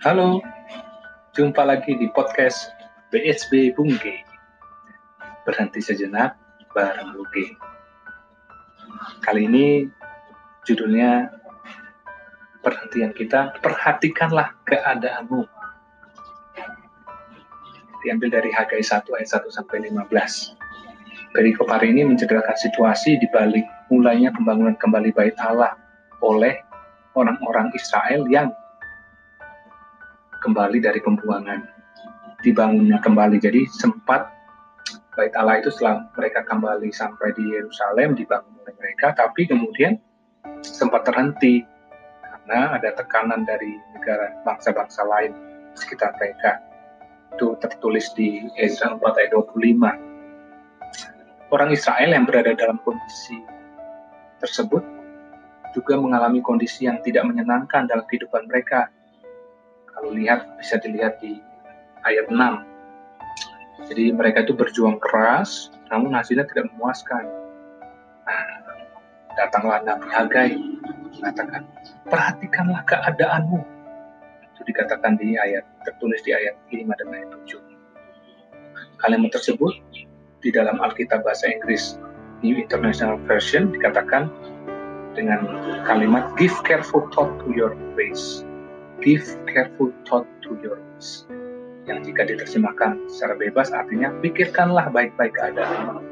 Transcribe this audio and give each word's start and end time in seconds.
Halo, 0.00 0.40
jumpa 1.36 1.60
lagi 1.60 1.92
di 1.92 2.08
podcast 2.16 2.72
BSB 3.12 3.76
Bungke. 3.76 4.24
Berhenti 5.44 5.84
sejenak 5.84 6.40
bareng 6.72 7.12
Bungke. 7.12 7.52
Kali 9.20 9.44
ini 9.44 9.84
judulnya 10.64 11.28
perhentian 12.64 13.12
kita, 13.12 13.60
perhatikanlah 13.60 14.56
keadaanmu. 14.64 15.44
Diambil 18.00 18.40
dari 18.40 18.56
Hagai 18.56 18.80
1 18.80 19.04
ayat 19.04 19.28
1 19.28 19.52
sampai 19.52 19.84
15. 19.84 20.00
Perikop 21.36 21.68
hari 21.68 21.92
ini 21.92 22.08
menceritakan 22.08 22.56
situasi 22.56 23.20
di 23.20 23.28
balik 23.28 23.68
mulainya 23.92 24.32
pembangunan 24.32 24.80
kembali 24.80 25.12
bait 25.12 25.36
Allah 25.36 25.76
oleh 26.24 26.56
orang-orang 27.12 27.68
Israel 27.76 28.24
yang 28.32 28.48
kembali 30.40 30.80
dari 30.80 31.00
pembuangan 31.04 31.60
dibangunnya 32.40 32.98
kembali. 32.98 33.36
Jadi 33.38 33.68
sempat 33.68 34.32
bait 35.14 35.36
Allah 35.36 35.60
itu 35.60 35.68
setelah 35.68 36.08
mereka 36.16 36.40
kembali 36.48 36.88
sampai 36.90 37.36
di 37.36 37.44
Yerusalem 37.44 38.16
dibangun 38.16 38.56
oleh 38.64 38.74
mereka 38.80 39.12
tapi 39.12 39.44
kemudian 39.44 40.00
sempat 40.64 41.04
terhenti 41.04 41.60
karena 42.24 42.80
ada 42.80 42.96
tekanan 42.96 43.44
dari 43.44 43.76
negara 43.92 44.32
bangsa-bangsa 44.48 45.04
lain 45.04 45.36
sekitar 45.76 46.16
mereka. 46.16 46.64
Itu 47.36 47.54
tertulis 47.60 48.10
di 48.16 48.48
Ezra 48.58 48.96
4 48.96 49.00
ayat 49.20 49.30
25 49.36 50.10
orang 51.50 51.70
Israel 51.74 52.10
yang 52.14 52.24
berada 52.24 52.54
dalam 52.54 52.78
kondisi 52.82 53.38
tersebut 54.38 54.82
juga 55.70 55.94
mengalami 55.98 56.42
kondisi 56.42 56.86
yang 56.86 56.98
tidak 57.02 57.26
menyenangkan 57.26 57.86
dalam 57.86 58.02
kehidupan 58.06 58.50
mereka. 58.50 58.90
Kalau 60.00 60.16
lihat 60.16 60.48
bisa 60.56 60.80
dilihat 60.80 61.20
di 61.20 61.44
ayat 62.08 62.32
6. 62.32 63.84
Jadi 63.92 64.16
mereka 64.16 64.48
itu 64.48 64.56
berjuang 64.56 64.96
keras, 64.96 65.68
namun 65.92 66.16
hasilnya 66.16 66.48
tidak 66.48 66.72
memuaskan. 66.72 67.28
Nah, 68.24 68.48
datanglah 69.36 69.84
Nabi 69.84 70.08
Hagai 70.08 70.50
mengatakan, 71.20 71.68
perhatikanlah 72.08 72.80
keadaanmu. 72.88 73.60
Itu 74.56 74.60
dikatakan 74.64 75.20
di 75.20 75.36
ayat, 75.36 75.68
tertulis 75.84 76.24
di 76.24 76.32
ayat 76.32 76.56
5 76.72 76.96
dan 76.96 77.08
ayat 77.12 77.28
7. 77.44 77.60
Kalimat 79.04 79.36
tersebut 79.36 79.76
di 80.40 80.48
dalam 80.48 80.80
Alkitab 80.80 81.28
bahasa 81.28 81.44
Inggris 81.52 82.00
New 82.40 82.56
International 82.56 83.20
Version 83.28 83.68
dikatakan 83.68 84.32
dengan 85.12 85.44
kalimat 85.84 86.32
give 86.40 86.56
careful 86.64 87.04
thought 87.12 87.36
to 87.44 87.52
your 87.52 87.76
ways. 87.92 88.48
Give 89.00 89.24
careful 89.48 89.96
thought 90.04 90.28
to 90.44 90.60
your. 90.60 90.76
Yang 91.88 92.12
jika 92.12 92.22
diterjemahkan 92.28 93.08
secara 93.08 93.34
bebas 93.40 93.72
artinya 93.72 94.12
pikirkanlah 94.20 94.92
baik-baik 94.92 95.32
keadaan. 95.32 96.04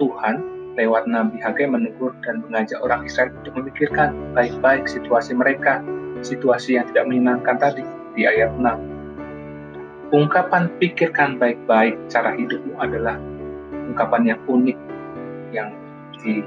Tuhan 0.00 0.36
lewat 0.80 1.04
Nabi 1.04 1.36
Hagai 1.44 1.68
menegur 1.68 2.16
dan 2.24 2.40
mengajak 2.48 2.80
orang 2.80 3.04
Israel 3.04 3.36
untuk 3.44 3.60
memikirkan 3.60 4.16
baik-baik 4.32 4.88
situasi 4.88 5.36
mereka, 5.36 5.84
situasi 6.24 6.80
yang 6.80 6.88
tidak 6.88 7.12
menyenangkan 7.12 7.60
tadi 7.60 7.84
di 8.16 8.24
ayat 8.24 8.56
6. 8.56 10.16
Ungkapan 10.16 10.72
pikirkan 10.80 11.36
baik-baik 11.36 11.96
cara 12.08 12.32
hidupmu 12.32 12.72
adalah 12.80 13.20
ungkapan 13.92 14.32
yang 14.32 14.40
unik 14.48 14.78
yang 15.52 15.68
di 16.16 16.40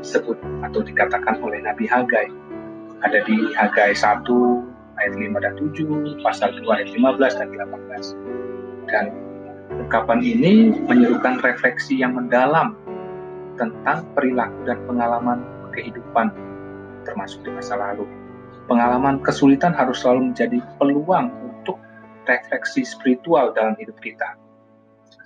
disebut 0.00 0.40
atau 0.64 0.80
dikatakan 0.80 1.36
oleh 1.44 1.60
Nabi 1.60 1.84
Hagai. 1.84 2.32
Ada 3.00 3.24
di 3.24 3.36
Hagai 3.56 3.92
1 3.96 4.24
ayat 5.00 5.14
5 5.16 5.44
dan 5.44 5.54
7, 5.56 6.20
pasal 6.20 6.52
2 6.60 6.68
ayat 6.68 6.88
15 6.92 7.40
dan 7.40 7.48
18. 7.50 8.88
Dan 8.90 9.06
ungkapan 9.80 10.20
ini 10.20 10.76
menyerukan 10.84 11.40
refleksi 11.40 11.98
yang 11.98 12.14
mendalam 12.14 12.76
tentang 13.56 14.04
perilaku 14.16 14.56
dan 14.68 14.78
pengalaman 14.88 15.40
kehidupan 15.72 16.32
termasuk 17.04 17.40
di 17.44 17.50
masa 17.52 17.76
lalu. 17.76 18.04
Pengalaman 18.68 19.18
kesulitan 19.24 19.74
harus 19.74 20.04
selalu 20.04 20.30
menjadi 20.30 20.62
peluang 20.78 21.32
untuk 21.42 21.80
refleksi 22.28 22.86
spiritual 22.86 23.50
dalam 23.50 23.74
hidup 23.80 23.98
kita. 23.98 24.38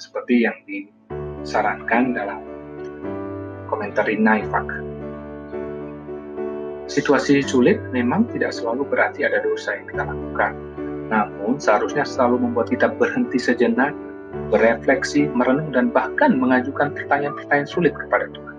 Seperti 0.01 0.49
yang 0.49 0.57
disarankan 0.65 2.17
dalam 2.17 2.41
komentari 3.69 4.17
Naifak. 4.17 4.94
Situasi 6.85 7.41
sulit 7.41 7.81
memang 7.97 8.29
tidak 8.29 8.53
selalu 8.53 8.85
berarti 8.85 9.25
ada 9.25 9.41
dosa 9.41 9.73
yang 9.73 9.87
kita 9.89 10.05
lakukan. 10.05 10.53
Namun 11.09 11.57
seharusnya 11.57 12.05
selalu 12.05 12.45
membuat 12.45 12.69
kita 12.69 12.93
berhenti 12.93 13.41
sejenak, 13.41 13.97
berefleksi, 14.53 15.33
merenung, 15.33 15.73
dan 15.73 15.89
bahkan 15.89 16.37
mengajukan 16.37 16.93
pertanyaan-pertanyaan 16.93 17.69
sulit 17.69 17.97
kepada 17.97 18.29
Tuhan. 18.37 18.57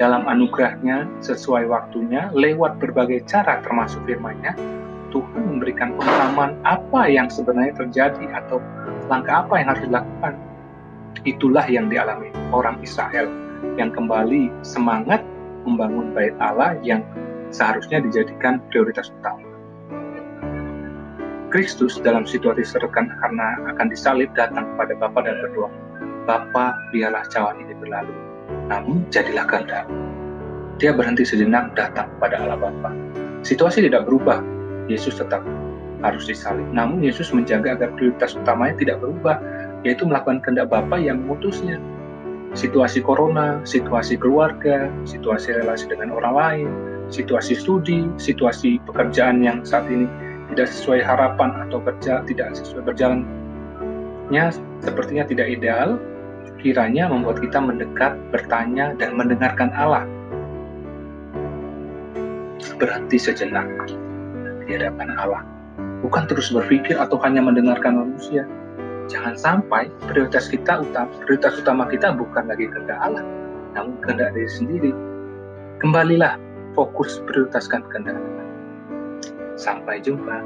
Dalam 0.00 0.24
anugerahnya, 0.24 1.10
sesuai 1.20 1.68
waktunya, 1.68 2.32
lewat 2.32 2.80
berbagai 2.80 3.26
cara 3.28 3.60
termasuk 3.60 3.98
firman-Nya, 4.08 4.54
Tuhan 5.12 5.42
memberikan 5.56 5.96
pengalaman 6.00 6.56
apa 6.64 7.08
yang 7.10 7.26
sebenarnya 7.28 7.74
terjadi 7.76 8.24
atau 8.40 8.62
langkah 9.08 9.44
apa 9.44 9.58
yang 9.60 9.68
harus 9.74 9.84
dilakukan. 9.84 10.34
Itulah 11.26 11.66
yang 11.66 11.90
dialami 11.90 12.30
orang 12.54 12.78
Israel 12.80 13.26
yang 13.74 13.90
kembali 13.90 14.52
semangat 14.62 15.24
membangun 15.68 16.16
bait 16.16 16.32
Allah 16.40 16.80
yang 16.80 17.04
seharusnya 17.52 18.00
dijadikan 18.00 18.64
prioritas 18.72 19.12
utama. 19.20 19.44
Kristus 21.48 21.96
dalam 22.04 22.28
situasi 22.28 22.60
serkan 22.60 23.08
karena 23.24 23.56
akan 23.72 23.88
disalib 23.88 24.28
datang 24.36 24.68
kepada 24.76 24.92
Bapa 25.00 25.24
dan 25.24 25.40
berdoa, 25.40 25.72
Bapa 26.28 26.76
biarlah 26.92 27.24
cawan 27.32 27.56
ini 27.64 27.72
berlalu, 27.72 28.12
namun 28.68 29.08
jadilah 29.08 29.48
kehendak. 29.48 29.88
Dia 30.76 30.92
berhenti 30.92 31.24
sejenak 31.24 31.72
datang 31.72 32.12
kepada 32.16 32.44
Allah 32.44 32.60
Bapa. 32.60 32.92
Situasi 33.40 33.80
tidak 33.80 34.04
berubah, 34.04 34.44
Yesus 34.92 35.16
tetap 35.16 35.40
harus 36.04 36.28
disalib. 36.28 36.68
Namun 36.70 37.00
Yesus 37.00 37.32
menjaga 37.32 37.80
agar 37.80 37.96
prioritas 37.96 38.36
utamanya 38.36 38.76
tidak 38.76 39.00
berubah, 39.00 39.40
yaitu 39.88 40.04
melakukan 40.04 40.44
kehendak 40.44 40.68
Bapa 40.68 41.00
yang 41.00 41.24
mengutusnya 41.24 41.80
situasi 42.56 43.04
corona, 43.04 43.60
situasi 43.64 44.16
keluarga, 44.16 44.88
situasi 45.04 45.52
relasi 45.52 45.88
dengan 45.90 46.14
orang 46.14 46.34
lain, 46.34 46.68
situasi 47.08 47.56
studi, 47.56 48.08
situasi 48.16 48.80
pekerjaan 48.88 49.44
yang 49.44 49.64
saat 49.64 49.88
ini 49.88 50.08
tidak 50.52 50.68
sesuai 50.72 51.04
harapan 51.04 51.68
atau 51.68 51.80
kerja 51.84 52.24
tidak 52.24 52.56
sesuai 52.56 52.82
berjalannya 52.88 54.44
sepertinya 54.80 55.24
tidak 55.28 55.48
ideal, 55.52 56.00
kiranya 56.60 57.08
membuat 57.08 57.40
kita 57.40 57.58
mendekat, 57.60 58.16
bertanya, 58.32 58.92
dan 58.96 59.14
mendengarkan 59.14 59.70
Allah. 59.76 60.04
Berhenti 62.78 63.18
sejenak 63.18 63.66
di 64.66 64.76
hadapan 64.76 65.14
Allah. 65.18 65.42
Bukan 65.98 66.30
terus 66.30 66.54
berpikir 66.54 66.94
atau 66.94 67.18
hanya 67.26 67.42
mendengarkan 67.42 67.98
manusia, 67.98 68.46
jangan 69.08 69.34
sampai 69.34 69.88
prioritas 70.06 70.46
kita 70.46 70.84
utama 70.84 71.10
prioritas 71.24 71.56
utama 71.58 71.88
kita 71.88 72.12
bukan 72.14 72.44
lagi 72.46 72.68
kehendak 72.68 73.00
Allah 73.00 73.24
namun 73.78 73.94
kehendak 74.02 74.32
diri 74.32 74.50
sendiri. 74.50 74.92
Kembalilah 75.78 76.34
fokus 76.74 77.20
prioritaskan 77.28 77.86
kehendak 77.86 78.18
Allah. 78.18 78.46
Sampai 79.58 80.02
jumpa 80.02 80.42